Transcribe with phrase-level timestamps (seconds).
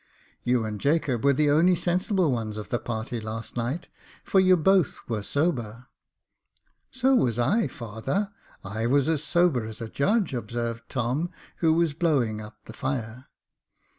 [0.43, 3.87] You and Jacob were the only sensible ones of the party last night,
[4.23, 5.89] for you both were sober.""
[6.91, 8.31] So was I, father.
[8.63, 12.73] I was as sober as a judge," ob served Tom, who was blowing up the
[12.73, 13.27] fire.